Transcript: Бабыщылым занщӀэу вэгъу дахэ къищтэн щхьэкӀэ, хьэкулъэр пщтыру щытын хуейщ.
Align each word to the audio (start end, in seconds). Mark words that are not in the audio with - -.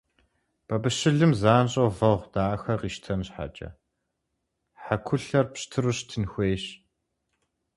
Бабыщылым 0.67 1.31
занщӀэу 1.41 1.89
вэгъу 1.97 2.29
дахэ 2.33 2.73
къищтэн 2.79 3.21
щхьэкӀэ, 3.27 3.69
хьэкулъэр 4.83 5.45
пщтыру 5.53 5.93
щытын 5.97 6.23
хуейщ. 6.31 6.63